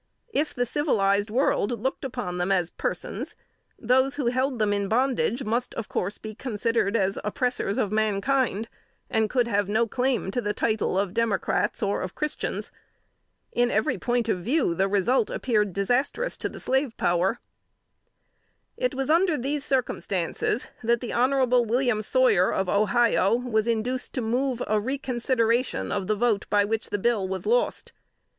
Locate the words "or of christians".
11.83-12.71